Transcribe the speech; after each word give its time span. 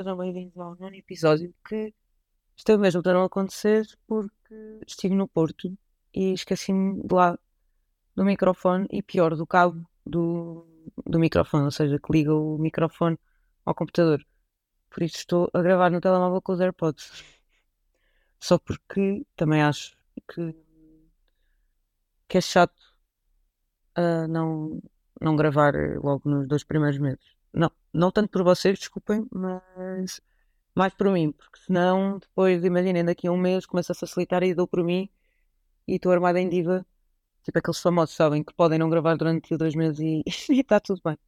sejam 0.00 0.16
bem-vindos 0.16 0.56
ao 0.56 0.74
nono 0.76 0.96
episódio 0.96 1.54
que 1.62 1.92
esteve 2.56 2.80
mesmo 2.80 3.02
a 3.04 3.12
não 3.12 3.24
acontecer 3.24 3.86
porque 4.06 4.80
estive 4.86 5.14
no 5.14 5.28
Porto 5.28 5.76
e 6.14 6.32
esqueci-me 6.32 7.06
de 7.06 7.14
lá 7.14 7.38
do 8.16 8.24
microfone 8.24 8.86
e 8.90 9.02
pior, 9.02 9.36
do 9.36 9.46
cabo 9.46 9.86
do, 10.06 10.66
do 11.04 11.18
microfone, 11.18 11.64
ou 11.64 11.70
seja, 11.70 11.98
que 11.98 12.10
liga 12.10 12.34
o 12.34 12.56
microfone 12.56 13.18
ao 13.62 13.74
computador. 13.74 14.24
Por 14.88 15.02
isso 15.02 15.18
estou 15.18 15.50
a 15.52 15.60
gravar 15.60 15.90
no 15.90 16.00
telemóvel 16.00 16.40
com 16.40 16.52
os 16.52 16.60
AirPods. 16.62 17.22
Só 18.40 18.58
porque 18.58 19.26
também 19.36 19.60
acho 19.60 19.98
que, 20.32 20.56
que 22.26 22.38
é 22.38 22.40
chato 22.40 22.80
uh, 23.98 24.26
não, 24.26 24.80
não 25.20 25.36
gravar 25.36 25.74
logo 26.02 26.22
nos 26.24 26.48
dois 26.48 26.64
primeiros 26.64 26.98
meses. 26.98 27.39
Não, 27.52 27.70
não 27.92 28.10
tanto 28.10 28.30
por 28.30 28.42
vocês, 28.44 28.78
desculpem, 28.78 29.26
mas 29.32 30.20
mais 30.74 30.94
por 30.94 31.10
mim, 31.10 31.32
porque 31.32 31.58
senão 31.60 32.18
depois, 32.18 32.64
imaginem, 32.64 33.04
daqui 33.04 33.26
a 33.28 33.32
um 33.32 33.36
mês 33.36 33.66
começa 33.66 33.92
a 33.92 33.96
facilitar 33.96 34.42
e 34.42 34.54
dou 34.54 34.66
por 34.68 34.84
mim 34.84 35.08
e 35.86 35.96
estou 35.96 36.12
armada 36.12 36.40
em 36.40 36.48
diva. 36.48 36.86
Tipo 37.42 37.58
aqueles 37.58 37.80
famosos, 37.80 38.14
sabem, 38.16 38.44
que 38.44 38.54
podem 38.54 38.78
não 38.78 38.90
gravar 38.90 39.16
durante 39.16 39.56
dois 39.56 39.74
meses 39.74 40.00
e 40.00 40.22
está 40.60 40.80
tudo 40.80 41.00
bem. 41.04 41.18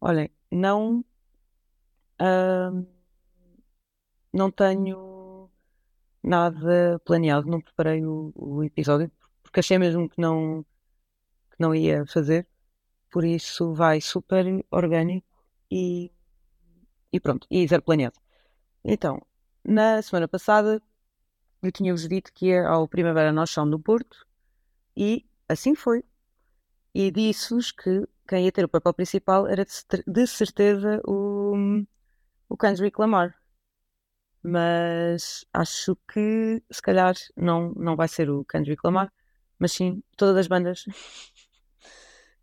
Olhem, 0.00 0.30
não. 0.50 1.04
Uh, 2.20 2.86
não 4.32 4.50
tenho 4.50 5.50
nada 6.22 7.00
planeado, 7.04 7.48
não 7.48 7.60
preparei 7.60 8.04
o, 8.04 8.32
o, 8.34 8.64
episódio, 8.64 9.10
porque 9.42 9.60
achei 9.60 9.78
mesmo 9.78 10.08
que 10.08 10.20
não, 10.20 10.64
que 11.50 11.56
não 11.60 11.74
ia 11.74 12.06
fazer. 12.06 12.46
Por 13.10 13.24
isso 13.24 13.74
vai 13.74 14.00
super 14.00 14.44
orgânico 14.70 15.26
e, 15.70 16.10
e 17.12 17.20
pronto, 17.20 17.46
e 17.50 17.66
zero 17.66 17.82
planeado. 17.82 18.18
Então, 18.84 19.20
na 19.64 20.00
semana 20.02 20.28
passada 20.28 20.82
eu 21.62 21.72
tinha-vos 21.72 22.08
dito 22.08 22.32
que 22.32 22.46
ia 22.46 22.68
ao 22.68 22.88
Primavera 22.88 23.32
no 23.32 23.46
Chão 23.46 23.68
do 23.68 23.78
Porto 23.78 24.26
e 24.96 25.24
assim 25.48 25.74
foi. 25.74 26.04
E 26.94 27.10
disse-vos 27.10 27.72
que 27.72 28.06
quem 28.28 28.44
ia 28.44 28.52
ter 28.52 28.64
o 28.64 28.68
papel 28.68 28.92
principal 28.94 29.46
era 29.46 29.64
de 29.64 30.26
certeza 30.26 31.00
o, 31.06 31.54
o 32.48 32.56
Kendrick 32.56 33.00
Lamar. 33.00 33.34
Mas 34.42 35.44
acho 35.52 35.96
que 36.12 36.62
se 36.70 36.82
calhar 36.82 37.14
não, 37.36 37.72
não 37.74 37.96
vai 37.96 38.08
ser 38.08 38.30
o 38.30 38.44
Kendrick 38.44 38.80
Lamar, 38.84 39.12
mas 39.58 39.72
sim 39.72 40.02
todas 40.16 40.36
as 40.36 40.46
bandas 40.48 40.84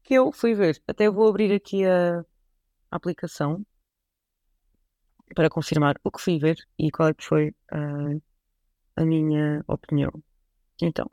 que 0.06 0.14
eu 0.14 0.32
fui 0.32 0.54
ver. 0.54 0.82
Até 0.88 1.10
vou 1.10 1.28
abrir 1.28 1.52
aqui 1.52 1.84
a, 1.86 2.24
aplicação 2.92 3.66
para 5.36 5.50
confirmar 5.50 5.96
o 6.04 6.12
que 6.12 6.22
fui 6.22 6.40
ver 6.40 6.58
e 6.78 6.92
qual 6.92 7.10
é 7.10 7.14
que 7.14 7.26
foi 7.26 7.50
uh, 7.74 8.22
a 8.96 9.04
minha 9.04 9.64
opinião. 9.68 10.12
Então, 10.82 11.10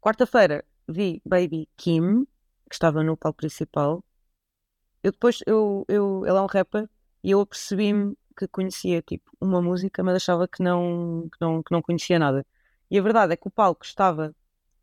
quarta-feira 0.00 0.64
vi 0.88 1.20
Baby 1.26 1.68
Kim, 1.76 2.24
que 2.70 2.74
estava 2.74 3.02
no 3.02 3.16
palco 3.16 3.38
principal. 3.38 4.02
Eu 5.02 5.12
depois, 5.12 5.40
eu, 5.46 5.84
eu, 5.88 6.24
ele 6.24 6.38
é 6.38 6.40
um 6.40 6.46
rapper 6.46 6.88
e 7.22 7.32
eu 7.32 7.40
apercebi-me 7.40 8.16
que 8.38 8.46
conhecia 8.46 9.02
tipo 9.02 9.30
uma 9.40 9.60
música, 9.60 10.02
mas 10.04 10.16
achava 10.16 10.46
que 10.46 10.62
não, 10.62 11.28
que 11.30 11.38
não, 11.40 11.62
que 11.62 11.72
não 11.72 11.82
conhecia 11.82 12.18
nada. 12.18 12.46
E 12.90 12.98
a 12.98 13.02
verdade 13.02 13.32
é 13.32 13.36
que 13.36 13.48
o 13.48 13.50
palco 13.50 13.84
estava 13.84 14.34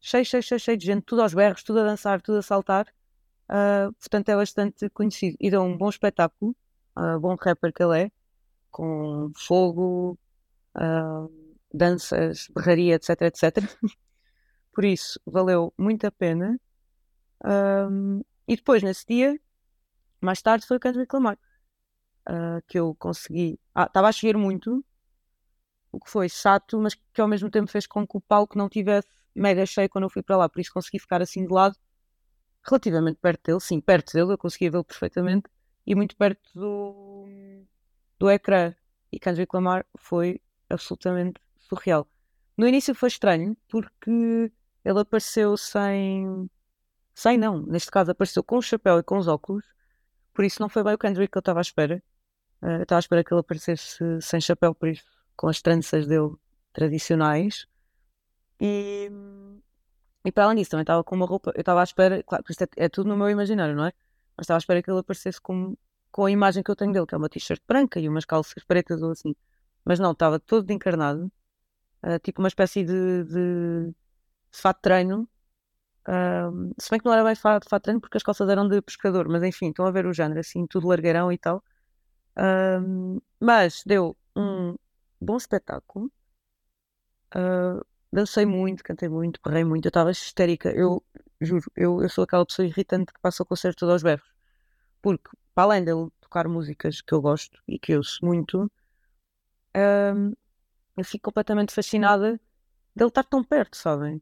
cheio, 0.04 0.26
cheio, 0.26 0.44
cheio, 0.44 0.60
cheio 0.60 0.78
de 0.78 0.86
gente, 0.86 1.04
tudo 1.06 1.22
aos 1.22 1.34
berros, 1.34 1.64
tudo 1.64 1.80
a 1.80 1.84
dançar, 1.84 2.22
tudo 2.22 2.40
a 2.40 2.42
saltar. 2.42 2.86
Uh, 3.50 3.94
portanto, 3.94 4.30
é 4.30 4.36
bastante 4.36 4.90
conhecido 4.90 5.38
e 5.40 5.50
dá 5.50 5.62
um 5.62 5.78
bom 5.78 5.90
espetáculo, 5.90 6.56
uh, 6.98 7.20
bom 7.20 7.36
rapper 7.40 7.74
que 7.74 7.82
ele 7.82 8.04
é, 8.04 8.12
com 8.70 9.32
fogo, 9.36 10.20
uh, 10.76 11.56
danças, 11.74 12.50
berraria, 12.54 12.96
etc, 12.96 13.22
etc. 13.22 13.58
Por 14.74 14.84
isso, 14.84 15.20
valeu 15.26 15.74
muito 15.78 16.06
a 16.06 16.12
pena. 16.12 16.60
e 18.48 18.56
depois, 18.56 18.84
nesse 18.84 19.06
dia, 19.08 19.40
mais 20.20 20.42
tarde, 20.42 20.66
foi 20.66 20.78
o 20.78 20.80
Kendrick 20.80 21.14
Lamar, 21.16 21.38
que 22.68 22.80
eu 22.80 22.96
consegui. 22.96 23.60
Ah, 23.76 23.84
estava 23.86 24.08
a 24.08 24.12
chover 24.12 24.36
muito, 24.36 24.84
o 25.92 26.00
que 26.00 26.10
foi 26.10 26.28
chato, 26.28 26.80
mas 26.80 26.96
que 26.96 27.22
ao 27.22 27.28
mesmo 27.28 27.52
tempo 27.52 27.70
fez 27.70 27.86
com 27.86 28.08
que 28.08 28.18
o 28.18 28.22
palco 28.22 28.58
não 28.58 28.68
tivesse 28.68 29.23
mega 29.36 29.66
cheio 29.66 29.90
quando 29.90 30.06
eu 30.06 30.10
fui 30.10 30.24
para 30.24 30.38
lá, 30.38 30.50
por 30.50 30.60
isso 30.60 30.72
consegui 30.74 31.00
ficar 31.00 31.22
assim 31.22 31.46
de 31.46 31.54
lado, 31.54 31.76
relativamente 32.64 33.20
perto 33.20 33.44
dele, 33.46 33.60
sim, 33.60 33.80
perto 33.82 34.14
dele, 34.14 34.34
eu 34.34 34.38
conseguia 34.38 34.72
vê-lo 34.72 34.84
perfeitamente, 34.84 35.50
e 35.86 35.96
muito 35.96 36.16
perto 36.16 36.42
do, 36.54 37.26
do 38.18 38.30
ecrã. 38.30 38.74
E 39.12 39.20
Kendrick 39.20 39.54
Lamar 39.54 39.86
foi 39.98 40.42
absolutamente 40.70 41.40
surreal. 41.60 42.08
No 42.58 42.68
início 42.68 42.96
foi 42.96 43.10
estranho, 43.10 43.56
porque 43.68 44.52
ele 44.84 45.00
apareceu 45.00 45.56
sem. 45.58 46.50
Sem 47.16 47.38
não, 47.38 47.62
neste 47.62 47.92
caso 47.92 48.12
apareceu 48.12 48.44
com 48.44 48.58
o 48.58 48.62
chapéu 48.62 48.98
e 48.98 49.04
com 49.04 49.18
os 49.18 49.28
óculos, 49.28 49.66
por 50.34 50.44
isso 50.44 50.60
não 50.60 50.68
foi 50.68 50.84
bem 50.84 50.94
o 50.96 50.98
Kendrick 50.98 51.32
que 51.32 51.38
eu 51.38 51.42
estava 51.42 51.60
à 51.60 51.62
espera. 51.62 52.02
Uh, 52.62 52.68
eu 52.68 52.84
estava 52.84 52.98
à 52.98 53.02
espera 53.02 53.24
que 53.24 53.34
ele 53.34 53.42
aparecesse 53.42 54.00
sem 54.22 54.42
chapéu, 54.42 54.74
por 54.74 54.90
isso, 54.90 55.06
com 55.36 55.48
as 55.48 55.62
tranças 55.62 56.08
dele 56.08 56.32
tradicionais. 56.72 57.68
E, 58.60 59.10
e 60.26 60.32
para 60.32 60.46
além 60.46 60.58
disso, 60.58 60.72
também 60.72 60.84
estava 60.84 61.04
com 61.04 61.16
uma 61.16 61.26
roupa. 61.26 61.52
Eu 61.56 61.62
estava 61.62 61.82
à 61.82 61.84
espera, 61.84 62.24
claro, 62.24 62.44
isto 62.50 62.64
é, 62.64 62.68
é, 62.78 62.90
tudo 62.90 63.10
no 63.10 63.18
meu 63.18 63.30
imaginário, 63.30 63.76
não 63.76 63.86
é? 63.86 63.94
Mas 64.38 64.46
estava 64.46 64.58
à 64.58 64.60
espera 64.60 64.82
que 64.82 64.90
ele 64.90 65.00
aparecesse 65.00 65.42
com, 65.42 65.76
com 66.12 66.26
a 66.26 66.32
imagem 66.32 66.64
que 66.64 66.72
eu 66.72 66.76
tenho 66.76 66.94
dele, 66.94 67.06
que 67.06 67.16
é 67.16 67.18
uma 67.18 67.30
t-shirt 67.30 67.62
branca 67.68 68.00
e 68.00 68.08
umas 68.10 68.26
calças 68.26 68.64
pretas 68.64 69.02
ou 69.02 69.12
assim. 69.12 69.36
Mas 69.86 70.00
não, 70.00 70.12
estava 70.14 70.40
todo 70.40 70.70
encarnado, 70.72 71.32
uh, 72.04 72.20
tipo 72.24 72.42
uma 72.42 72.48
espécie 72.48 72.84
de, 72.86 73.24
de, 73.26 73.88
de 74.52 74.60
fato 74.62 74.78
de 74.78 74.82
treino. 74.84 75.30
Uh, 76.08 76.74
se 76.80 76.90
bem 76.90 77.00
que 77.00 77.06
não 77.06 77.14
era 77.14 77.24
bem 77.24 77.36
fato, 77.36 77.70
fato 77.70 77.82
de 77.82 77.84
treino 77.86 78.02
porque 78.02 78.18
as 78.18 78.24
calças 78.24 78.50
eram 78.50 78.68
de 78.68 78.82
pescador, 78.82 79.28
mas 79.30 79.44
enfim, 79.44 79.70
estão 79.70 79.86
a 79.86 79.92
ver 79.92 80.06
o 80.06 80.14
género, 80.14 80.40
assim, 80.40 80.68
tudo 80.68 80.88
largueirão 80.88 81.32
e 81.32 81.38
tal. 81.38 81.64
Uh, 82.38 83.22
mas 83.40 83.84
deu 83.86 84.18
um 84.36 84.76
bom 85.22 85.38
espetáculo. 85.38 86.12
Uh, 87.36 87.84
dancei 88.14 88.46
muito, 88.46 88.84
cantei 88.84 89.10
muito, 89.10 89.42
correi 89.42 89.64
muito, 89.64 89.86
eu 89.86 89.90
estava 89.90 90.12
histérica. 90.12 90.72
Eu 90.72 91.04
juro, 91.42 91.72
eu, 91.76 92.02
eu 92.02 92.10
sou 92.10 92.24
aquela 92.24 92.46
pessoa 92.46 92.68
irritante 92.68 93.14
que 93.14 93.20
passa 93.22 93.44
o 93.44 93.46
concerto 93.46 93.80
todo 93.80 93.92
aos 93.92 94.04
berros. 94.04 94.28
Porque, 95.02 95.30
para 95.56 95.64
além 95.66 95.84
dele 95.86 96.10
tocar 96.22 96.48
músicas 96.48 97.02
que 97.02 97.14
eu 97.14 97.22
gosto 97.22 97.62
e 97.68 97.80
que 97.80 97.94
eu 97.94 97.98
ouço 98.00 98.26
muito, 98.26 98.72
um, 99.76 100.34
eu 100.98 101.06
fico 101.06 101.26
completamente 101.26 101.74
fascinada 101.74 102.40
dele 102.96 103.10
estar 103.10 103.24
tão 103.24 103.44
perto, 103.44 103.78
sabem? 103.78 104.22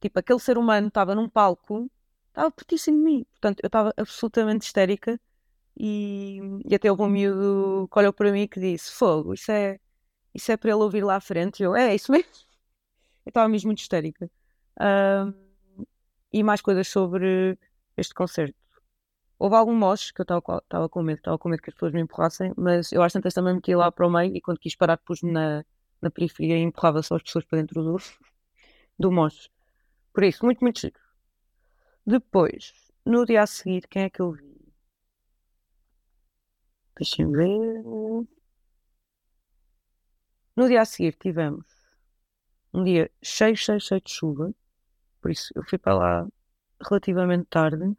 Tipo, 0.00 0.20
aquele 0.20 0.40
ser 0.40 0.58
humano 0.58 0.88
estava 0.88 1.14
num 1.14 1.28
palco, 1.28 1.90
estava 2.28 2.50
pertíssimo 2.50 2.98
de 2.98 3.04
mim. 3.04 3.26
Portanto, 3.32 3.60
eu 3.62 3.68
estava 3.68 3.92
absolutamente 3.96 4.66
histérica 4.66 5.20
e, 5.76 6.40
e 6.66 6.74
até 6.74 6.90
houve 6.90 7.02
um 7.02 7.08
miúdo 7.08 7.88
que 7.92 7.98
olhou 7.98 8.12
para 8.12 8.32
mim 8.32 8.48
que 8.48 8.60
disse: 8.60 8.92
Fogo, 8.92 9.34
isso 9.34 9.50
é, 9.52 9.78
isso 10.34 10.52
é 10.52 10.56
para 10.56 10.70
ele 10.70 10.82
ouvir 10.82 11.04
lá 11.04 11.16
à 11.16 11.20
frente. 11.20 11.60
E 11.60 11.64
eu, 11.64 11.76
é, 11.76 11.90
é 11.92 11.94
isso 11.96 12.12
mesmo. 12.12 12.47
Eu 13.28 13.30
estava 13.30 13.46
mesmo 13.46 13.68
muito 13.68 13.80
histérica. 13.80 14.30
Uh, 14.80 15.34
e 16.32 16.42
mais 16.42 16.62
coisas 16.62 16.88
sobre 16.88 17.58
este 17.94 18.14
concerto. 18.14 18.56
Houve 19.38 19.54
algum 19.54 19.74
mosh 19.74 20.10
que 20.12 20.22
eu 20.22 20.22
estava 20.22 20.88
com 20.88 21.02
medo, 21.02 21.18
estava 21.18 21.38
com 21.38 21.50
medo 21.50 21.62
que 21.62 21.68
as 21.68 21.74
pessoas 21.74 21.92
me 21.92 22.00
empurrassem, 22.00 22.54
mas 22.56 22.90
eu 22.90 23.02
às 23.02 23.12
tantas 23.12 23.34
também 23.34 23.54
meti 23.54 23.74
lá 23.74 23.92
para 23.92 24.06
o 24.06 24.10
meio 24.10 24.34
e 24.34 24.40
quando 24.40 24.58
quis 24.58 24.74
parar 24.74 24.96
pus-me 24.96 25.30
na, 25.30 25.62
na 26.00 26.10
periferia 26.10 26.56
e 26.56 26.62
empurrava 26.62 27.02
só 27.02 27.16
as 27.16 27.22
pessoas 27.22 27.44
para 27.44 27.58
dentro 27.58 27.82
do, 27.84 27.96
do 28.98 29.12
mosh. 29.12 29.50
Por 30.14 30.24
isso, 30.24 30.42
muito, 30.42 30.60
muito 30.62 30.80
chique. 30.80 30.98
Depois, 32.06 32.72
no 33.04 33.26
dia 33.26 33.42
a 33.42 33.46
seguir, 33.46 33.86
quem 33.88 34.04
é 34.04 34.10
que 34.10 34.20
eu 34.20 34.32
vi? 34.32 34.72
Deixem-me 36.96 37.36
ver. 37.36 37.82
No 40.56 40.66
dia 40.66 40.80
a 40.80 40.84
seguir 40.86 41.14
tivemos 41.14 41.77
um 42.72 42.84
dia 42.84 43.10
cheio, 43.22 43.56
cheio, 43.56 43.80
cheio 43.80 44.00
de 44.00 44.10
chuva, 44.10 44.54
por 45.20 45.30
isso 45.30 45.52
eu 45.54 45.62
fui 45.64 45.78
para 45.78 45.94
lá 45.94 46.28
relativamente 46.80 47.46
tarde 47.46 47.96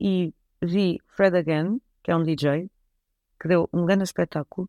e 0.00 0.34
vi 0.62 1.00
Fred 1.08 1.36
Again, 1.36 1.80
que 2.02 2.10
é 2.10 2.16
um 2.16 2.22
DJ, 2.22 2.70
que 3.40 3.48
deu 3.48 3.68
um 3.72 3.84
grande 3.84 4.04
espetáculo. 4.04 4.68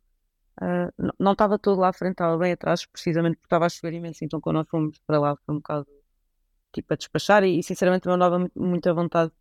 Uh, 0.60 1.12
não 1.19 1.34
estava 1.34 1.60
todo 1.60 1.80
lá 1.80 1.90
à 1.90 1.94
frente, 1.94 2.14
estava 2.14 2.38
bem 2.38 2.54
atrás, 2.54 2.86
precisamente 2.86 3.36
porque 3.36 3.46
estava 3.46 3.66
a 3.66 3.69
chover 3.69 3.94
imenso, 3.94 4.25
então 4.25 4.42
quando 4.42 4.56
nós 4.56 4.68
fomos 4.68 4.98
para 5.06 5.19
lá 5.19 5.36
foi 5.46 5.56
um 5.56 5.60
bocado 5.60 5.88
tipo 6.72 6.94
a 6.94 6.98
despachar 6.98 7.44
e, 7.44 7.60
e 7.60 7.64
sinceramente 7.64 8.08
não 8.08 8.18
dava 8.18 8.50
muita 8.56 8.94
vontade 8.94 9.31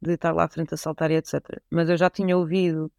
de 0.00 0.14
estar 0.14 0.32
lá 0.32 0.44
à 0.44 0.48
frente 0.48 0.74
a 0.74 0.76
saltar 0.76 1.10
e 1.10 1.14
etc. 1.16 1.62
Mas 1.70 1.88
eu 1.88 1.96
já 1.96 2.10
tinha 2.10 2.36
ouvido 2.36 2.92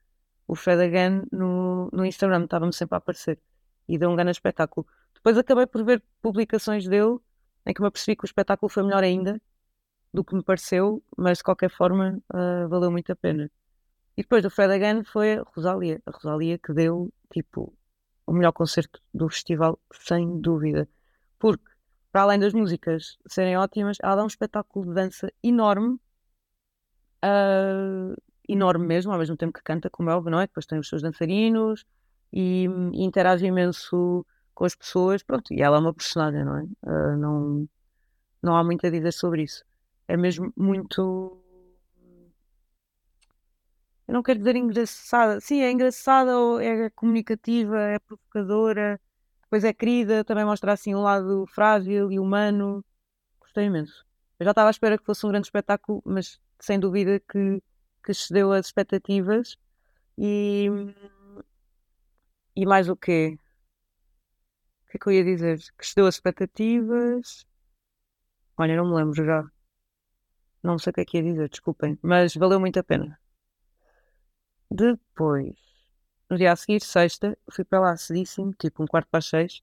o 0.47 0.55
Fred 0.55 0.81
Again 0.81 1.23
no, 1.31 1.89
no 1.91 2.05
Instagram, 2.05 2.45
estava-me 2.45 2.73
sempre 2.73 2.95
a 2.95 2.97
aparecer 2.97 3.39
e 3.87 3.97
deu 3.97 4.09
um 4.09 4.15
grande 4.15 4.31
espetáculo. 4.31 4.87
Depois 5.27 5.39
acabei 5.39 5.65
por 5.67 5.83
ver 5.83 6.01
publicações 6.21 6.87
dele 6.87 7.17
em 7.65 7.73
que 7.73 7.81
me 7.81 7.87
apercebi 7.89 8.15
que 8.15 8.23
o 8.23 8.25
espetáculo 8.25 8.69
foi 8.69 8.81
melhor 8.81 9.03
ainda 9.03 9.41
do 10.13 10.23
que 10.23 10.33
me 10.33 10.41
pareceu, 10.41 11.03
mas 11.17 11.39
de 11.39 11.43
qualquer 11.43 11.69
forma 11.69 12.23
uh, 12.33 12.69
valeu 12.69 12.89
muito 12.89 13.11
a 13.11 13.15
pena. 13.17 13.51
E 14.15 14.21
depois 14.21 14.41
do 14.41 14.49
Fred 14.49 14.73
Again 14.73 15.03
foi 15.03 15.33
a 15.33 15.43
Rosalia. 15.43 16.01
A 16.05 16.11
Rosalia 16.11 16.57
que 16.57 16.71
deu, 16.71 17.11
tipo, 17.29 17.77
o 18.25 18.31
melhor 18.31 18.53
concerto 18.53 19.01
do 19.13 19.27
festival, 19.27 19.77
sem 19.91 20.39
dúvida. 20.39 20.87
Porque, 21.37 21.73
para 22.09 22.21
além 22.21 22.39
das 22.39 22.53
músicas 22.53 23.17
serem 23.27 23.57
ótimas, 23.57 23.97
ela 24.01 24.15
dá 24.15 24.23
um 24.23 24.27
espetáculo 24.27 24.85
de 24.85 24.93
dança 24.93 25.29
enorme. 25.43 25.99
Uh, 27.21 28.15
enorme 28.47 28.85
mesmo, 28.85 29.11
ao 29.11 29.19
mesmo 29.19 29.35
tempo 29.35 29.51
que 29.51 29.61
canta, 29.61 29.89
como 29.89 30.09
é 30.09 30.15
óbvio, 30.15 30.31
não 30.31 30.39
é? 30.39 30.47
Depois 30.47 30.65
tem 30.65 30.79
os 30.79 30.87
seus 30.87 31.01
dançarinos 31.01 31.85
e, 32.31 32.69
e 32.93 33.03
interage 33.03 33.45
imenso 33.45 34.25
com 34.57 34.65
as 34.65 34.75
pessoas. 34.75 35.21
Pronto, 35.21 35.53
e 35.53 35.61
ela 35.61 35.77
é 35.77 35.79
uma 35.79 35.93
personagem, 35.93 36.43
não 36.43 36.57
é? 36.57 36.63
Uh, 36.83 37.17
não, 37.17 37.69
não 38.41 38.57
há 38.57 38.63
muito 38.63 38.85
a 38.87 38.89
dizer 38.89 39.13
sobre 39.13 39.43
isso. 39.43 39.63
É 40.07 40.17
mesmo 40.17 40.51
muito 40.57 41.43
eu 44.07 44.13
não 44.13 44.23
quero 44.23 44.39
dizer 44.39 44.55
engraçada. 44.55 45.39
Sim, 45.41 45.61
é 45.61 45.71
engraçada, 45.71 46.31
é 46.63 46.89
comunicativa, 46.91 47.77
é 47.77 47.99
provocadora, 47.99 48.99
depois 49.43 49.63
é 49.63 49.73
querida, 49.73 50.23
também 50.23 50.45
mostra 50.45 50.73
assim 50.73 50.95
um 50.95 51.01
lado 51.01 51.45
frágil 51.47 52.11
e 52.11 52.19
humano. 52.19 52.83
Gostei 53.41 53.65
imenso. 53.65 54.05
Eu 54.39 54.45
já 54.45 54.51
estava 54.51 54.69
à 54.69 54.71
espera 54.71 54.97
que 54.97 55.05
fosse 55.05 55.25
um 55.25 55.29
grande 55.29 55.47
espetáculo, 55.47 56.01
mas 56.05 56.39
sem 56.59 56.79
dúvida 56.79 57.19
que, 57.19 57.61
que 58.03 58.11
excedeu 58.11 58.51
as 58.53 58.67
expectativas. 58.67 59.57
E, 60.17 60.67
e 62.55 62.65
mais 62.65 62.89
o 62.89 62.95
quê? 62.95 63.37
O 64.87 64.89
que 64.89 64.97
é 64.97 64.99
que 64.99 65.07
eu 65.09 65.13
ia 65.13 65.23
dizer? 65.23 65.59
Que 65.77 65.83
excedeu 65.83 66.07
as 66.07 66.15
expectativas. 66.15 67.45
Olha, 68.57 68.75
não 68.77 68.87
me 68.89 68.95
lembro 68.95 69.13
já. 69.13 69.43
Não 70.63 70.79
sei 70.79 70.91
o 70.91 70.93
que 70.93 71.01
é 71.01 71.05
que 71.05 71.17
ia 71.17 71.23
dizer, 71.23 71.49
desculpem. 71.49 71.99
Mas 72.01 72.33
valeu 72.35 72.59
muito 72.59 72.79
a 72.79 72.83
pena. 72.83 73.19
Depois, 74.71 75.55
no 76.29 76.37
dia 76.37 76.51
a 76.53 76.55
seguir, 76.55 76.81
sexta, 76.81 77.37
fui 77.51 77.63
para 77.65 77.79
lá 77.79 77.97
cedíssimo, 77.97 78.53
tipo 78.53 78.83
um 78.83 78.87
quarto 78.87 79.07
para 79.09 79.19
as 79.19 79.25
seis, 79.25 79.61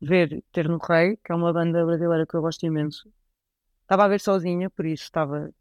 ver 0.00 0.42
Ter 0.52 0.68
no 0.68 0.78
Rei, 0.78 1.16
que 1.16 1.32
é 1.32 1.34
uma 1.34 1.52
banda 1.52 1.84
brasileira 1.84 2.26
que 2.26 2.34
eu 2.34 2.42
gosto 2.42 2.64
imenso. 2.64 3.10
Estava 3.82 4.04
a 4.04 4.08
ver 4.08 4.20
sozinha, 4.20 4.70
por 4.70 4.86
isso 4.86 5.04
estava 5.04 5.52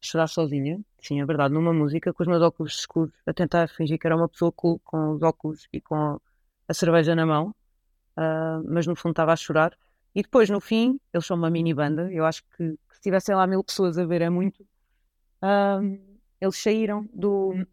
chorar 0.00 0.26
sozinha, 0.28 0.80
sim, 1.00 1.20
é 1.20 1.24
verdade, 1.24 1.54
numa 1.54 1.72
música, 1.72 2.12
com 2.12 2.22
os 2.22 2.28
meus 2.28 2.42
óculos 2.42 2.74
escuros, 2.78 3.14
a 3.26 3.32
tentar 3.32 3.68
fingir 3.68 3.98
que 3.98 4.06
era 4.06 4.16
uma 4.16 4.28
pessoa 4.28 4.52
cool, 4.52 4.78
com 4.80 5.12
os 5.12 5.22
óculos 5.22 5.66
e 5.72 5.80
com 5.80 6.20
a 6.68 6.74
cerveja 6.74 7.14
na 7.14 7.24
mão, 7.24 7.54
uh, 8.16 8.64
mas 8.68 8.86
no 8.86 8.96
fundo 8.96 9.12
estava 9.12 9.32
a 9.32 9.36
chorar. 9.36 9.76
E 10.14 10.22
depois, 10.22 10.48
no 10.48 10.60
fim, 10.60 11.00
eles 11.12 11.26
são 11.26 11.36
uma 11.36 11.50
mini 11.50 11.74
banda, 11.74 12.10
eu 12.12 12.24
acho 12.24 12.44
que, 12.56 12.78
se 12.92 13.00
tivessem 13.00 13.34
lá 13.34 13.46
mil 13.46 13.62
pessoas 13.64 13.98
a 13.98 14.04
ver 14.04 14.22
é 14.22 14.30
muito. 14.30 14.62
Uh, 15.42 15.98
eles 16.40 16.56
saíram 16.56 17.08
do, 17.12 17.66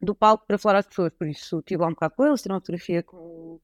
do 0.00 0.14
palco 0.14 0.46
para 0.46 0.58
falar 0.58 0.78
às 0.78 0.86
pessoas. 0.86 1.12
Por 1.12 1.26
isso, 1.26 1.58
estive 1.58 1.80
lá 1.80 1.88
um 1.88 1.90
bocado 1.90 2.14
com 2.14 2.26
eles, 2.26 2.42
tirei 2.42 2.54
uma 2.54 2.60
fotografia 2.60 3.02
com 3.02 3.60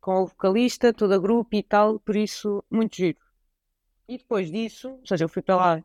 com 0.00 0.22
o 0.22 0.26
vocalista, 0.26 0.92
todo 0.92 1.12
a 1.12 1.18
grupo 1.18 1.54
e 1.54 1.62
tal. 1.62 1.98
Por 2.00 2.16
isso, 2.16 2.64
muito 2.70 2.96
giro. 2.96 3.18
E 4.08 4.16
depois 4.16 4.50
disso, 4.50 4.90
ou 4.90 5.06
seja, 5.06 5.24
eu 5.24 5.28
fui 5.28 5.42
para 5.42 5.56
lá 5.56 5.84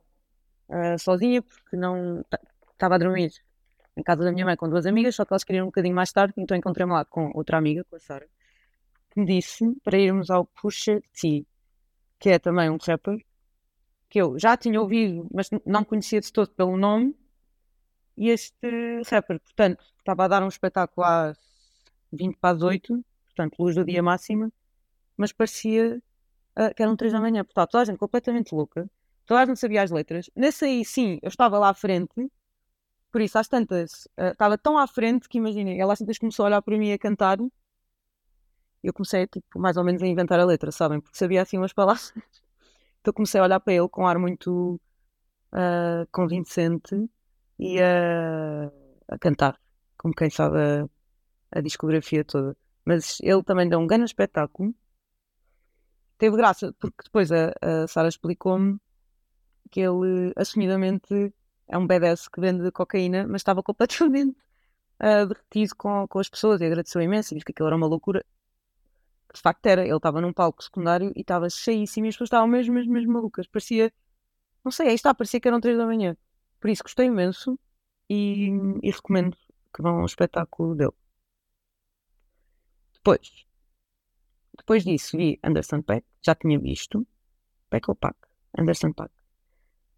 uh, 0.70 1.00
sozinha 1.00 1.42
porque 1.42 1.76
não 1.76 2.24
estava 2.72 2.96
a 2.96 2.98
dormir 2.98 3.34
em 3.98 4.04
casa 4.04 4.24
da 4.24 4.32
minha 4.32 4.46
mãe 4.46 4.56
com 4.56 4.70
duas 4.70 4.86
amigas, 4.86 5.16
só 5.16 5.26
que 5.26 5.34
elas 5.34 5.44
queriam 5.44 5.66
um 5.66 5.68
bocadinho 5.68 5.94
mais 5.94 6.12
tarde, 6.12 6.34
então 6.38 6.56
encontrei-me 6.56 6.94
lá 6.94 7.06
com 7.06 7.32
outra 7.36 7.58
amiga, 7.58 7.84
com 7.84 7.96
a 7.96 8.00
Sara, 8.00 8.28
que 9.14 9.20
me 9.20 9.26
disse 9.28 9.64
para 9.84 9.98
irmos 9.98 10.32
ao 10.32 10.46
Pusha 10.46 11.00
T, 11.14 11.46
que 12.20 12.30
é 12.30 12.40
também 12.40 12.70
um 12.70 12.78
rapper 12.78 13.24
que 14.10 14.20
eu 14.20 14.38
já 14.38 14.58
tinha 14.58 14.80
ouvido, 14.80 15.28
mas 15.32 15.50
não 15.66 15.84
conhecia 15.84 16.20
de 16.20 16.32
todo 16.32 16.50
pelo 16.52 16.78
nome, 16.78 17.16
e 18.18 18.30
este 18.30 19.02
rapper, 19.10 19.40
portanto, 19.40 19.84
estava 19.98 20.26
a 20.26 20.28
dar 20.28 20.44
um 20.44 20.48
espetáculo 20.48 21.06
às 21.06 21.38
20 22.12 22.38
para 22.38 22.56
as 22.56 22.62
8, 22.62 23.04
portanto, 23.26 23.56
luz 23.60 23.76
do 23.76 23.86
dia 23.86 24.04
máxima, 24.04 24.52
mas 25.18 25.32
parecia 25.32 26.02
uh, 26.58 26.76
que 26.76 26.84
eram 26.84 26.96
3 26.96 27.14
da 27.14 27.22
manhã, 27.22 27.44
portanto, 27.44 27.72
toda 27.72 27.82
a 27.82 27.86
gente 27.86 27.98
completamente 27.98 28.54
louca, 28.54 28.90
toda 29.26 29.42
a 29.42 29.46
gente 29.46 29.60
sabia 29.60 29.82
as 29.82 29.92
letras. 29.92 30.30
Nesse 30.36 30.66
aí, 30.66 30.86
sim, 30.86 31.20
eu 31.22 31.30
estava 31.30 31.58
lá 31.58 31.70
à 31.70 31.74
frente, 31.74 32.30
por 33.12 33.22
isso, 33.22 33.38
às 33.38 33.48
tantas, 33.48 34.08
uh, 34.20 34.32
estava 34.32 34.58
tão 34.58 34.78
à 34.78 34.88
frente 34.88 35.28
que 35.28 35.38
imaginei, 35.40 35.80
ela 35.80 35.94
às 35.94 36.00
tantas 36.00 36.18
começou 36.18 36.46
a 36.46 36.48
olhar 36.48 36.62
para 36.62 36.78
mim 36.78 36.92
a 36.92 37.00
cantar, 37.00 37.38
eu 38.84 38.94
comecei, 38.94 39.28
tipo, 39.28 39.60
mais 39.60 39.78
ou 39.78 39.84
menos 39.84 40.02
a 40.04 40.08
inventar 40.08 40.40
a 40.40 40.46
letra, 40.46 40.72
sabem? 40.72 41.00
Porque 41.00 41.18
sabia 41.18 41.42
assim 41.42 41.58
umas 41.58 41.74
palavras. 41.74 42.14
Então 43.02 43.14
comecei 43.14 43.38
a 43.42 43.44
olhar 43.44 43.60
para 43.60 43.74
ele 43.74 43.90
com 43.90 44.04
um 44.04 44.08
ar 44.08 44.18
muito 44.18 44.80
uh, 45.52 46.08
convincente 46.10 47.10
e 47.60 47.78
a, 47.82 48.72
a 49.10 49.18
cantar, 49.20 49.60
como 49.98 50.14
quem 50.14 50.30
sabe 50.30 50.58
a, 50.58 50.90
a, 51.52 51.62
discografia 51.62 52.24
toda. 52.24 52.56
Mas 52.86 53.18
ele 53.22 53.44
também 53.44 53.68
deu 53.68 53.80
um 53.80 53.88
grande 53.88 54.06
espetáculo. 54.06 54.74
Teve 56.18 56.38
graça, 56.38 56.74
porque 56.80 57.04
depois 57.04 57.30
a, 57.32 57.54
a 57.62 57.88
Sara 57.88 58.08
explicou-me 58.08 58.80
que 59.70 59.82
ele 59.82 60.32
assumidamente 60.36 61.34
é 61.68 61.78
um 61.78 61.88
badass 61.88 62.28
que 62.28 62.40
vende 62.40 62.72
cocaína, 62.72 63.28
mas 63.28 63.42
estava 63.42 63.62
completamente 63.64 64.38
uh, 65.02 65.28
derretido 65.28 65.76
com, 65.76 66.08
com 66.08 66.20
as 66.20 66.30
pessoas 66.30 66.62
e 66.62 66.66
agradeceu 66.66 67.02
imenso 67.02 67.34
e 67.34 67.36
disse 67.36 67.46
que 67.46 67.52
aquilo 67.52 67.68
era 67.68 67.76
uma 67.76 67.88
loucura. 67.88 68.26
De 69.34 69.42
facto 69.42 69.66
era, 69.66 69.84
ele 69.84 69.96
estava 69.96 70.22
num 70.22 70.32
palco 70.32 70.64
secundário 70.64 71.12
e 71.16 71.22
estava 71.22 71.50
cheíssimo 71.50 72.06
e 72.06 72.10
as 72.10 72.16
pessoas 72.16 72.28
estavam 72.28 72.48
mesmo, 72.48 72.74
mesmo, 72.74 72.94
mesmo 72.94 73.14
malucas. 73.14 73.48
Parecia, 73.48 73.92
não 74.64 74.72
sei, 74.72 74.90
aí 74.90 74.96
está, 74.96 75.14
parecia 75.14 75.40
que 75.40 75.48
eram 75.48 75.60
três 75.60 75.78
da 75.78 75.86
manhã. 75.86 76.16
Por 76.60 76.70
isso 76.70 76.84
gostei 76.84 77.08
imenso 77.08 77.60
e, 78.10 78.50
e 78.84 78.92
recomendo 78.92 79.36
que 79.74 79.82
vão 79.82 80.00
ao 80.00 80.06
espetáculo 80.06 80.76
dele. 80.76 80.94
Depois, 82.94 83.46
depois 84.58 84.84
disso 84.84 85.18
vi 85.18 85.40
Anderson 85.44 85.82
Peck, 85.82 86.06
já 86.22 86.36
tinha 86.36 86.60
visto. 86.60 87.06
Peck 87.70 87.90
ou 87.90 87.96
Pack? 87.96 88.16
Anderson 88.58 88.94
Pack. 88.94 89.12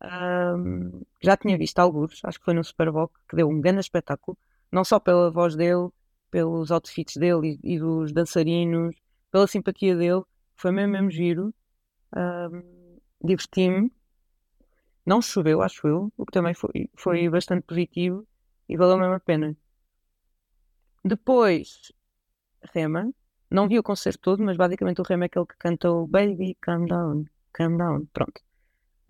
Um, 0.02 1.04
já 1.22 1.36
tinha 1.38 1.58
visto 1.58 1.80
alguns, 1.80 2.24
acho 2.24 2.40
que 2.40 2.46
foi 2.46 2.54
no 2.54 2.64
Super 2.64 2.92
Bowl, 2.92 3.12
que 3.30 3.36
deu 3.36 3.50
um 3.50 3.60
grande 3.60 3.82
espetáculo, 3.82 4.38
não 4.72 4.84
só 4.84 5.00
pela 5.00 5.30
voz 5.32 5.56
dele, 5.56 5.90
pelos 6.32 6.72
outfits 6.72 7.18
dele 7.18 7.60
e, 7.64 7.76
e 7.76 7.80
dos 7.80 8.12
dançarinos, 8.14 8.96
pela 9.36 9.48
simpatia 9.48 9.98
dele, 9.98 10.24
foi 10.56 10.72
mesmo, 10.72 10.94
mesmo 10.94 11.12
giro. 11.12 11.54
Um, 12.16 12.98
Diverti-me 13.22 13.92
não 15.06 15.22
choveu, 15.22 15.62
acho 15.62 15.86
eu, 15.86 16.14
o 16.16 16.26
que 16.26 16.32
também 16.32 16.54
foi, 16.54 16.90
foi 16.96 17.28
bastante 17.28 17.64
positivo 17.64 18.26
e 18.70 18.78
valeu 18.78 18.98
mesmo 18.98 19.14
a 19.14 19.20
pena. 19.20 19.54
Depois, 21.04 21.92
Rema. 22.74 23.14
Não 23.52 23.68
vi 23.68 23.78
o 23.78 23.84
concerto 23.84 24.20
todo, 24.22 24.42
mas 24.42 24.56
basicamente 24.56 25.02
o 25.02 25.04
Rema 25.04 25.26
é 25.26 25.28
aquele 25.28 25.46
que 25.46 25.58
cantou 25.58 26.08
Baby, 26.08 26.56
Calm 26.62 26.86
Down, 26.86 27.26
Calm 27.52 27.76
Down, 27.76 28.06
pronto. 28.14 28.42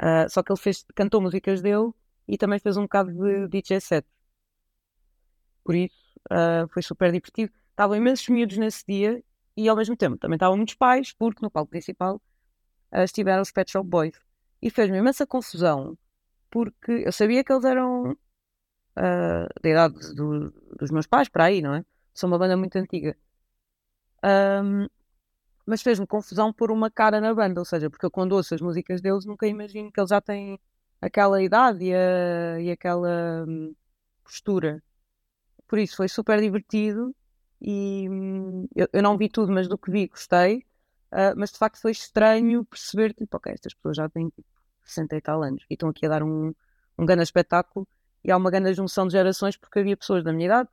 Uh, 0.01 0.27
só 0.27 0.41
que 0.41 0.51
ele 0.51 0.60
fez, 0.60 0.84
cantou 0.96 1.22
músicas 1.22 1.62
dele 1.62 1.91
e 2.27 2.36
também 2.36 2.58
fez 2.58 2.77
um 2.77 2.84
bocado 2.84 3.12
de 3.12 3.48
DJ 3.48 3.79
set. 3.79 4.08
Por 5.63 5.75
isso, 5.75 6.20
uh, 6.32 6.67
foi 6.74 6.82
super 6.82 7.12
divertido. 7.12 7.53
Estavam 7.70 7.96
imensos 7.96 8.27
miúdos 8.27 8.58
nesse 8.58 8.84
dia 8.88 9.24
e 9.57 9.69
ao 9.69 9.75
mesmo 9.75 9.95
tempo 9.95 10.17
também 10.17 10.35
estavam 10.35 10.57
muitos 10.57 10.75
pais, 10.75 11.13
porque 11.13 11.41
no 11.41 11.51
palco 11.51 11.69
principal 11.69 12.21
uh, 12.91 13.03
estiveram 13.03 13.41
os 13.41 13.51
Pet 13.51 13.71
Shop 13.71 13.88
Boys 13.88 14.19
e 14.62 14.69
fez-me 14.69 14.97
imensa 14.97 15.25
confusão 15.25 15.97
porque 16.55 17.03
eu 17.05 17.12
sabia 17.12 17.43
que 17.43 17.51
eles 17.51 17.65
eram 17.65 18.12
uh, 18.12 19.62
da 19.62 19.69
idade 19.69 20.15
do, 20.15 20.51
dos 20.79 20.89
meus 20.89 21.05
pais, 21.05 21.27
para 21.27 21.45
aí, 21.45 21.62
não 21.62 21.75
é? 21.75 21.85
São 22.13 22.29
uma 22.29 22.39
banda 22.39 22.55
muito 22.55 22.77
antiga. 22.77 23.17
Um, 24.24 24.88
mas 25.65 25.81
fez-me 25.81 26.07
confusão 26.07 26.53
por 26.53 26.71
uma 26.71 26.89
cara 26.89 27.19
na 27.19 27.33
banda, 27.33 27.59
ou 27.59 27.65
seja, 27.65 27.89
porque 27.89 28.05
eu 28.05 28.12
quando 28.12 28.33
ouço 28.33 28.55
as 28.55 28.62
músicas 28.62 29.01
deles 29.01 29.25
nunca 29.25 29.47
imagino 29.47 29.91
que 29.91 30.00
eles 30.00 30.09
já 30.09 30.21
têm 30.21 30.57
aquela 31.01 31.43
idade 31.43 31.85
e, 31.85 31.93
a, 31.93 32.62
e 32.62 32.71
aquela 32.71 33.43
hum, 33.45 33.75
postura. 34.24 34.81
Por 35.67 35.79
isso 35.79 35.97
foi 35.97 36.07
super 36.07 36.39
divertido 36.39 37.13
e 37.65 38.07
hum, 38.07 38.67
eu, 38.75 38.88
eu, 38.93 39.01
não 39.01 39.17
vi 39.17 39.27
tudo, 39.27 39.51
mas 39.51 39.67
do 39.67 39.77
que 39.77 39.89
vi 39.89 40.07
gostei. 40.07 40.60
Uh, 41.12 41.34
mas 41.36 41.51
de 41.51 41.57
facto 41.57 41.81
foi 41.81 41.91
estranho 41.91 42.63
perceber, 42.65 43.13
tipo, 43.13 43.38
ok, 43.38 43.51
estas 43.53 43.74
pessoas 43.74 43.98
já 43.98 44.10
têm 44.10 44.29
tipo, 44.29 44.48
60 44.84 45.15
e 45.15 45.22
tal 45.22 45.41
anos 45.43 45.65
e 45.69 45.74
estão 45.74 45.89
aqui 45.89 46.05
a 46.05 46.10
dar 46.10 46.24
um, 46.24 46.53
um 46.98 47.05
grande 47.05 47.24
espetáculo 47.24 47.88
e 48.24 48.31
há 48.31 48.38
uma 48.38 48.51
grande 48.51 48.74
junção 48.74 49.07
de 49.07 49.13
gerações 49.13 49.57
porque 49.57 49.79
havia 49.79 49.98
pessoas 49.98 50.24
da 50.24 50.34
minha 50.34 50.45
idade 50.45 50.69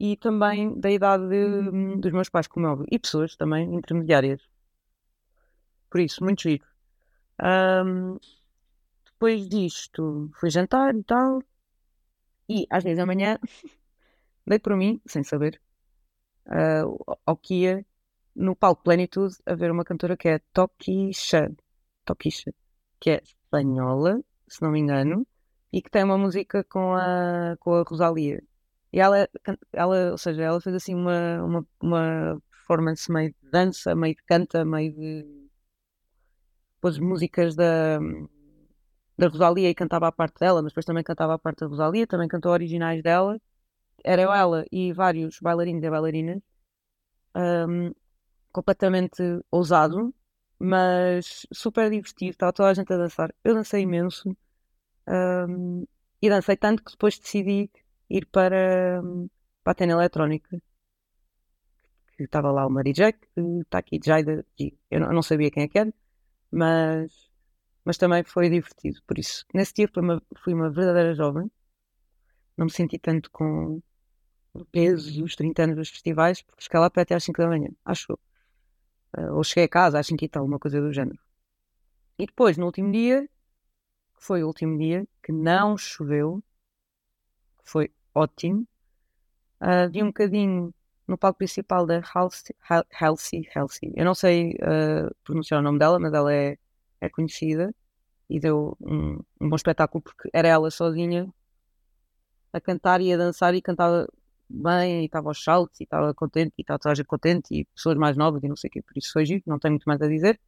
e 0.00 0.16
também 0.16 0.78
da 0.78 0.90
idade 0.90 1.28
de, 1.28 1.96
dos 2.00 2.12
meus 2.12 2.28
pais, 2.28 2.46
como 2.46 2.66
é 2.66 2.70
óbvio, 2.70 2.86
e 2.90 2.98
pessoas 2.98 3.36
também 3.36 3.74
intermediárias. 3.74 4.40
Por 5.90 6.00
isso, 6.00 6.24
muito 6.24 6.42
giro. 6.42 6.64
Um, 7.40 8.18
depois 9.06 9.48
disto, 9.48 10.30
fui 10.34 10.50
jantar 10.50 10.94
e 10.94 11.02
tal, 11.02 11.42
e 12.48 12.66
às 12.70 12.84
vezes 12.84 12.98
da 12.98 13.06
manhã 13.06 13.38
dei 14.46 14.58
por 14.58 14.76
mim, 14.76 15.00
sem 15.06 15.22
saber, 15.24 15.60
uh, 16.48 17.18
ao 17.26 17.36
que 17.36 17.62
ia 17.62 17.86
no 18.34 18.54
palco 18.56 18.82
Plenitude 18.82 19.36
a 19.46 19.54
ver 19.54 19.70
uma 19.70 19.84
cantora 19.84 20.16
que 20.16 20.28
é 20.28 20.38
Tokisha. 20.52 21.50
Tokisha 22.04 22.52
que 23.00 23.10
é 23.10 23.22
espanhola, 23.22 24.20
se 24.48 24.62
não 24.62 24.70
me 24.70 24.80
engano, 24.80 25.26
e 25.72 25.82
que 25.82 25.90
tem 25.90 26.04
uma 26.04 26.18
música 26.18 26.64
com 26.64 26.94
a, 26.94 27.56
com 27.60 27.74
a 27.74 27.82
Rosalia. 27.82 28.42
E 28.92 29.00
ela, 29.00 29.28
ela, 29.72 30.12
ou 30.12 30.18
seja, 30.18 30.42
ela 30.42 30.60
fez 30.60 30.74
assim 30.74 30.94
uma, 30.94 31.42
uma, 31.44 31.66
uma 31.80 32.42
performance 32.50 33.10
meio 33.12 33.30
de 33.30 33.50
dança, 33.50 33.94
meio 33.94 34.14
de 34.14 34.22
canta, 34.24 34.64
meio 34.64 34.92
de. 34.94 35.48
Pôs 36.80 36.98
músicas 36.98 37.56
da, 37.56 37.98
da 39.18 39.28
Rosalia 39.28 39.68
e 39.68 39.74
cantava 39.74 40.06
a 40.08 40.12
parte 40.12 40.38
dela, 40.38 40.62
mas 40.62 40.72
depois 40.72 40.86
também 40.86 41.02
cantava 41.02 41.34
a 41.34 41.38
parte 41.38 41.60
da 41.60 41.66
Rosalia, 41.66 42.06
também 42.06 42.28
cantou 42.28 42.52
originais 42.52 43.02
dela. 43.02 43.40
Era 44.04 44.22
ela 44.22 44.64
e 44.72 44.92
vários 44.92 45.38
bailarinos 45.40 45.82
e 45.82 45.90
bailarinas. 45.90 46.40
Um, 47.36 47.92
completamente 48.52 49.22
ousado, 49.50 50.14
mas 50.58 51.46
super 51.52 51.90
divertido. 51.90 52.32
Estava 52.32 52.52
toda 52.52 52.70
a 52.70 52.74
gente 52.74 52.92
a 52.92 52.96
dançar. 52.96 53.34
Eu 53.44 53.54
dancei 53.54 53.82
imenso. 53.82 54.36
Um, 55.06 55.86
e 56.20 56.28
dancei 56.28 56.56
tanto 56.56 56.82
que 56.84 56.92
depois 56.92 57.18
decidi 57.18 57.70
ir 58.10 58.26
para, 58.26 59.00
para 59.62 59.72
a 59.72 59.74
Tena 59.74 59.92
Eletrónica. 59.92 60.60
Que 62.16 62.24
estava 62.24 62.50
lá 62.50 62.66
o 62.66 62.70
Mary 62.70 62.92
Jack, 62.92 63.18
está 63.62 63.78
aqui 63.78 64.00
Jaida, 64.04 64.44
eu 64.90 65.00
não, 65.00 65.06
eu 65.08 65.14
não 65.14 65.22
sabia 65.22 65.50
quem 65.52 65.62
é 65.62 65.68
que 65.68 65.78
era, 65.78 65.94
mas, 66.50 67.30
mas 67.84 67.96
também 67.96 68.24
foi 68.24 68.50
divertido. 68.50 69.00
Por 69.06 69.18
isso, 69.18 69.44
nesse 69.54 69.72
dia 69.74 69.88
fui 69.92 70.02
uma, 70.02 70.22
fui 70.42 70.52
uma 70.54 70.70
verdadeira 70.70 71.14
jovem. 71.14 71.48
Não 72.56 72.66
me 72.66 72.72
senti 72.72 72.98
tanto 72.98 73.30
com 73.30 73.80
o 74.62 74.64
peso 74.66 75.20
dos 75.20 75.36
30 75.36 75.62
anos 75.62 75.76
dos 75.76 75.88
festivais, 75.88 76.42
porque 76.42 76.62
cheguei 76.62 76.80
lá 76.80 76.86
até 76.86 77.14
às 77.14 77.24
5 77.24 77.40
da 77.40 77.48
manhã, 77.48 77.68
acho 77.84 78.12
eu. 78.12 78.18
Uh, 79.16 79.34
ou 79.34 79.44
cheguei 79.44 79.64
a 79.64 79.68
casa 79.68 79.98
às 79.98 80.06
5 80.06 80.24
e 80.24 80.28
tal, 80.28 80.44
uma 80.44 80.58
coisa 80.58 80.80
do 80.80 80.92
género. 80.92 81.18
E 82.18 82.26
depois, 82.26 82.56
no 82.56 82.66
último 82.66 82.92
dia, 82.92 83.28
que 84.16 84.24
foi 84.24 84.42
o 84.42 84.46
último 84.46 84.76
dia, 84.78 85.06
que 85.22 85.32
não 85.32 85.76
choveu, 85.78 86.42
foi 87.62 87.90
ótimo. 88.14 88.66
Uh, 89.60 89.90
vi 89.90 90.02
um 90.02 90.08
bocadinho 90.08 90.74
no 91.06 91.16
palco 91.16 91.38
principal 91.38 91.86
da 91.86 92.02
Halsey, 92.14 92.54
Halsey, 93.00 93.48
Halsey. 93.54 93.92
eu 93.96 94.04
não 94.04 94.14
sei 94.14 94.52
uh, 94.56 95.14
pronunciar 95.24 95.60
o 95.60 95.62
nome 95.62 95.78
dela, 95.78 95.98
mas 95.98 96.12
ela 96.12 96.32
é, 96.32 96.58
é 97.00 97.08
conhecida 97.08 97.74
e 98.28 98.38
deu 98.38 98.76
um, 98.80 99.18
um, 99.40 99.48
bom 99.48 99.56
espetáculo 99.56 100.02
porque 100.02 100.28
era 100.32 100.46
ela 100.48 100.70
sozinha 100.70 101.32
a 102.52 102.60
cantar 102.60 103.00
e 103.00 103.12
a 103.12 103.16
dançar 103.16 103.54
e 103.54 103.62
cantava 103.62 104.06
bem 104.48 105.02
e 105.02 105.06
estava 105.06 105.28
aos 105.28 105.42
saltos 105.42 105.80
e 105.80 105.84
estava 105.84 106.14
contente 106.14 106.54
e 106.58 106.62
estava 106.62 106.78
toda 106.78 106.92
a 106.92 106.94
gente 106.94 107.06
contente 107.06 107.54
e 107.54 107.64
pessoas 107.66 107.96
mais 107.96 108.16
novas 108.16 108.42
e 108.42 108.48
não 108.48 108.56
sei 108.56 108.68
o 108.68 108.70
que, 108.72 108.82
por 108.82 108.96
isso 108.96 109.12
foi 109.12 109.24
giro, 109.26 109.42
não 109.46 109.58
tenho 109.58 109.72
muito 109.72 109.84
mais 109.84 110.00
a 110.00 110.08
dizer. 110.08 110.40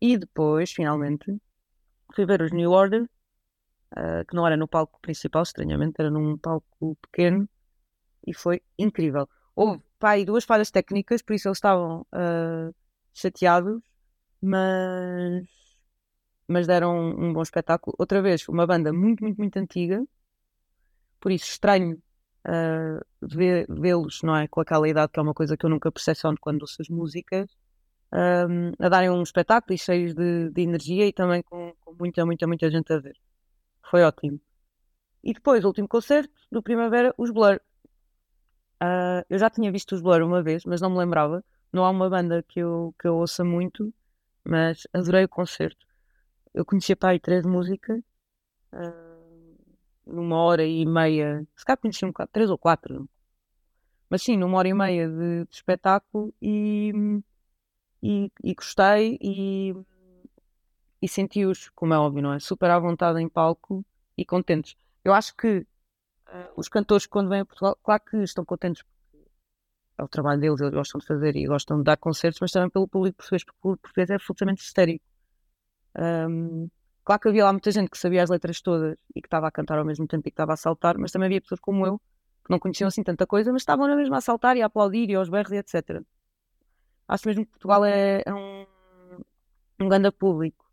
E 0.00 0.18
depois, 0.18 0.72
finalmente, 0.72 1.36
fui 2.14 2.26
ver 2.26 2.42
os 2.42 2.52
New 2.52 2.70
Order, 2.70 3.02
uh, 3.04 4.24
que 4.28 4.34
não 4.34 4.46
era 4.46 4.56
no 4.56 4.68
palco 4.68 5.00
principal, 5.00 5.42
estranhamente, 5.42 5.94
era 5.98 6.10
num 6.10 6.36
palco 6.38 6.96
pequeno, 7.02 7.48
e 8.26 8.34
foi 8.34 8.62
incrível. 8.78 9.28
Houve, 9.54 9.82
pá, 9.98 10.22
duas 10.24 10.44
falhas 10.44 10.70
técnicas, 10.70 11.22
por 11.22 11.34
isso 11.34 11.48
eles 11.48 11.58
estavam 11.58 12.02
uh, 12.12 12.74
chateados, 13.14 13.82
mas, 14.42 15.46
mas 16.48 16.66
deram 16.66 16.94
um, 16.98 17.28
um, 17.28 17.32
bom 17.32 17.42
espetáculo. 17.42 17.96
Outra 17.98 18.20
vez, 18.22 18.46
uma 18.48 18.66
banda 18.66 18.92
muito, 18.92 19.22
muito, 19.24 19.38
muito 19.38 19.56
antiga, 19.58 20.04
por 21.20 21.32
isso 21.32 21.46
estranho 21.46 22.00
uh, 22.46 23.04
vê-los, 23.68 24.22
não 24.22 24.36
é? 24.36 24.48
Com 24.48 24.60
aquela 24.60 24.88
idade 24.88 25.12
que 25.12 25.18
é 25.18 25.22
uma 25.22 25.34
coisa 25.34 25.56
que 25.56 25.66
eu 25.66 25.70
nunca 25.70 25.90
percepciono 25.90 26.36
quando 26.40 26.62
ouço 26.62 26.80
as 26.80 26.88
músicas, 26.88 27.48
um, 28.12 28.72
a 28.78 28.88
darem 28.88 29.10
um 29.10 29.22
espetáculo 29.22 29.74
e 29.74 29.78
cheios 29.78 30.14
de, 30.14 30.50
de 30.50 30.62
energia 30.62 31.06
e 31.06 31.12
também 31.12 31.42
com, 31.42 31.74
com, 31.84 31.94
muita, 31.98 32.24
muita, 32.24 32.46
muita 32.46 32.70
gente 32.70 32.92
a 32.92 32.98
ver. 32.98 33.16
Foi 33.90 34.02
ótimo. 34.02 34.40
E 35.22 35.32
depois, 35.34 35.64
o 35.64 35.68
último 35.68 35.88
concerto 35.88 36.32
do 36.50 36.62
Primavera, 36.62 37.14
os 37.18 37.30
Blur. 37.30 37.60
Uh, 38.82 39.24
eu 39.28 39.38
já 39.38 39.50
tinha 39.50 39.72
visto 39.72 39.92
os 39.94 40.00
Blur 40.00 40.22
uma 40.22 40.42
vez, 40.42 40.64
mas 40.64 40.80
não 40.80 40.90
me 40.90 40.98
lembrava. 40.98 41.44
Não 41.72 41.84
há 41.84 41.90
uma 41.90 42.08
banda 42.08 42.42
que 42.42 42.60
eu, 42.60 42.94
que 42.98 43.08
eu 43.08 43.16
ouça 43.16 43.44
muito, 43.44 43.92
mas 44.44 44.86
adorei 44.92 45.24
o 45.24 45.28
concerto. 45.28 45.84
Eu 46.54 46.64
conhecia 46.64 46.96
para 46.96 47.10
aí 47.10 47.20
três 47.20 47.44
músicas, 47.44 47.98
uh, 48.72 49.05
numa 50.06 50.36
hora 50.36 50.64
e 50.64 50.84
meia, 50.86 51.46
se 51.56 51.64
calhar 51.64 51.78
conhecia 51.78 52.06
um 52.06 52.10
bocado, 52.12 52.30
três 52.32 52.50
ou 52.50 52.58
quatro, 52.58 53.08
mas 54.08 54.22
sim, 54.22 54.36
numa 54.36 54.58
hora 54.58 54.68
e 54.68 54.74
meia 54.74 55.08
de, 55.08 55.44
de 55.44 55.54
espetáculo 55.54 56.32
e 56.40 56.92
e, 58.02 58.30
e 58.42 58.54
gostei 58.54 59.18
e, 59.20 59.74
e 61.02 61.08
senti-os, 61.08 61.70
como 61.70 61.94
é 61.94 61.98
óbvio, 61.98 62.22
não 62.22 62.32
é? 62.34 62.38
Super 62.38 62.70
à 62.70 62.78
vontade 62.78 63.20
em 63.20 63.28
palco 63.28 63.84
e 64.16 64.24
contentes. 64.24 64.76
Eu 65.04 65.12
acho 65.12 65.34
que 65.36 65.58
uh, 65.58 65.66
os 66.56 66.68
cantores, 66.68 67.06
quando 67.06 67.28
vêm 67.28 67.40
a 67.40 67.44
Portugal, 67.44 67.76
claro 67.82 68.02
que 68.04 68.16
estão 68.18 68.44
contentes 68.44 68.82
porque 68.82 68.96
é 69.98 70.04
o 70.04 70.08
trabalho 70.08 70.40
deles, 70.40 70.60
eles 70.60 70.74
gostam 70.74 71.00
de 71.00 71.06
fazer 71.06 71.36
e 71.36 71.46
gostam 71.46 71.78
de 71.78 71.84
dar 71.84 71.96
concertos, 71.96 72.40
mas 72.40 72.52
também 72.52 72.70
pelo 72.70 72.86
público 72.86 73.16
português, 73.16 73.44
porque 73.44 73.58
o 73.62 73.76
português 73.76 74.10
é 74.10 74.14
absolutamente 74.14 74.62
histérico. 74.62 75.04
Um, 75.98 76.68
claro 77.06 77.20
que 77.22 77.28
havia 77.28 77.44
lá 77.44 77.52
muita 77.52 77.70
gente 77.70 77.88
que 77.88 77.96
sabia 77.96 78.22
as 78.22 78.28
letras 78.28 78.60
todas 78.60 78.98
e 79.14 79.22
que 79.22 79.26
estava 79.28 79.46
a 79.48 79.50
cantar 79.50 79.78
ao 79.78 79.84
mesmo 79.84 80.06
tempo 80.06 80.28
e 80.28 80.30
que 80.30 80.34
estava 80.34 80.52
a 80.52 80.56
saltar, 80.56 80.98
mas 80.98 81.12
também 81.12 81.26
havia 81.26 81.40
pessoas 81.40 81.60
como 81.60 81.86
eu 81.86 81.98
que 82.46 82.50
não 82.50 82.58
conheciam 82.60 82.88
assim 82.88 83.02
tanta 83.02 83.26
coisa, 83.26 83.52
mas 83.52 83.62
estavam 83.62 83.88
na 83.88 83.96
mesma 83.96 84.18
a 84.18 84.20
saltar 84.20 84.56
e 84.56 84.62
a 84.62 84.66
aplaudir 84.66 85.10
e 85.10 85.14
aos 85.14 85.28
berros 85.28 85.52
e 85.52 85.56
etc. 85.56 86.02
Acho 87.08 87.28
mesmo 87.28 87.44
que 87.44 87.50
Portugal 87.52 87.84
é, 87.84 88.22
é 88.24 88.34
um, 88.34 88.66
um 89.80 89.88
grande 89.88 90.10
público. 90.12 90.64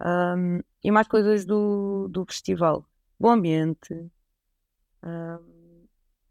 Um, 0.00 0.60
e 0.82 0.90
mais 0.90 1.06
coisas 1.08 1.44
do, 1.44 2.08
do 2.08 2.24
festival. 2.26 2.84
Bom 3.18 3.30
ambiente. 3.30 3.94
Um, 5.02 5.86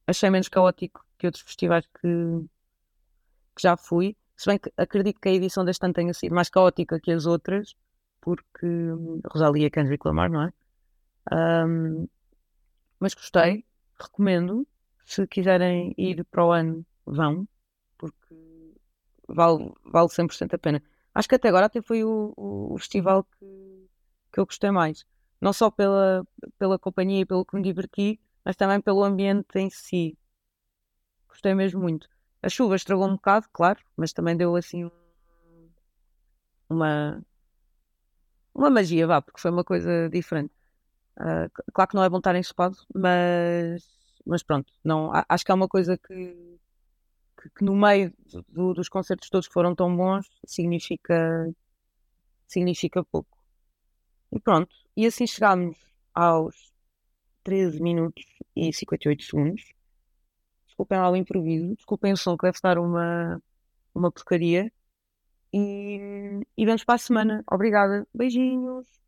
achei 0.08 0.30
menos 0.30 0.50
caótico 0.50 1.06
que 1.18 1.26
outros 1.26 1.44
festivais 1.44 1.86
que, 1.88 2.46
que 3.56 3.62
já 3.62 3.78
fui. 3.78 4.16
Se 4.36 4.48
bem 4.48 4.60
que 4.60 4.72
acredito 4.76 5.20
que 5.22 5.30
a 5.30 5.34
edição 5.34 5.64
deste 5.64 5.86
ano 5.86 5.94
tenha 5.94 6.14
sido 6.14 6.36
mais 6.36 6.50
caótica 6.50 7.00
que 7.00 7.12
as 7.12 7.26
outras, 7.26 7.76
porque 8.26 8.68
Rosalia 9.32 9.70
Kendrick 9.70 10.06
Lamar, 10.06 10.32
não 10.32 10.42
é? 10.42 10.54
Um, 11.32 12.08
mas 13.00 13.14
gostei, 13.14 13.64
recomendo. 14.00 14.68
Se 15.06 15.28
quiserem 15.28 15.94
ir 15.98 16.26
para 16.26 16.44
o 16.44 16.52
ano, 16.52 16.84
vão, 17.06 17.48
porque 17.98 18.36
vale, 19.28 19.72
vale 19.86 20.10
100% 20.10 20.56
a 20.56 20.58
pena. 20.58 20.82
Acho 21.14 21.30
que 21.30 21.36
até 21.36 21.48
agora 21.50 21.68
até 21.68 21.82
foi 21.82 22.04
o, 22.04 22.34
o, 22.36 22.74
o, 22.74 22.78
festival 22.80 23.24
que, 23.24 23.88
que 24.34 24.40
eu 24.40 24.46
gostei 24.46 24.72
mais. 24.72 25.06
Não 25.40 25.54
só 25.54 25.70
pela, 25.70 26.26
pela 26.58 26.80
companhia 26.80 27.22
e 27.22 27.26
pelo 27.26 27.46
que 27.46 27.56
me 27.56 27.62
diverti, 27.62 28.20
mas 28.44 28.56
também 28.56 28.82
pelo 28.82 29.04
ambiente 29.04 29.60
em 29.60 29.70
si. 29.70 30.18
Gostei 31.30 31.54
mesmo 31.54 31.82
muito. 31.82 32.10
A 32.42 32.50
chuva 32.50 32.76
estragou 32.76 33.08
um 33.08 33.14
bocado, 33.14 33.48
claro, 33.54 33.80
mas 33.96 34.12
também 34.12 34.36
deu 34.36 34.56
assim 34.56 34.90
uma, 36.70 37.24
uma 38.56 38.70
magia, 38.70 39.06
vá, 39.06 39.22
porque 39.22 39.40
foi 39.40 39.52
uma 39.52 39.64
coisa 39.64 40.10
diferente. 40.10 40.54
Uh, 41.18 41.50
claro 41.74 41.90
que 41.90 41.96
não 41.96 42.04
é 42.04 42.10
bom 42.10 42.18
estar 42.18 42.36
ensopado, 42.36 42.78
mas, 42.94 43.86
mas 44.26 44.44
pronto, 44.44 44.72
não, 44.84 45.12
acho 45.30 45.46
que 45.46 45.52
é 45.52 45.56
uma 45.56 45.68
coisa 45.68 45.98
que, 45.98 46.58
que, 47.42 47.50
que 47.50 47.64
no 47.64 47.76
meio 47.76 48.14
do, 48.50 48.74
dos 48.74 48.90
concertos 48.90 49.30
todos 49.30 49.48
que 49.48 49.54
foram 49.54 49.76
tão 49.76 49.96
bons 49.96 50.28
significa, 50.46 51.54
significa 52.48 53.04
pouco. 53.04 53.38
E 54.32 54.40
pronto, 54.40 54.74
e 54.98 55.06
assim 55.06 55.28
chegámos 55.28 55.78
aos 56.14 56.74
13 57.44 57.82
minutos 57.82 58.26
e 58.56 58.74
58 58.74 59.24
segundos. 59.24 59.74
Desculpem 60.66 61.00
lá 61.00 61.10
o 61.10 61.16
improviso, 61.16 61.76
desculpem 61.76 62.12
o 62.12 62.18
som 62.18 62.36
que 62.36 62.44
deve 62.44 62.58
estar 62.58 62.78
uma, 62.78 63.42
uma 63.94 64.12
porcaria. 64.12 64.72
E, 65.56 66.42
e 66.58 66.66
vemos 66.66 66.84
para 66.84 66.96
a 66.96 66.98
semana. 67.00 67.44
Obrigada. 67.50 68.08
Beijinhos. 68.14 69.05